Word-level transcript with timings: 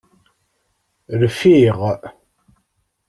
Rfiɣ. 1.21 1.79